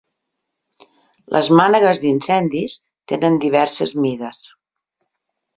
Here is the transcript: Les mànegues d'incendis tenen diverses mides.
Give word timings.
Les 1.35 1.51
mànegues 1.59 2.01
d'incendis 2.05 2.75
tenen 3.13 3.39
diverses 3.47 3.97
mides. 4.07 4.43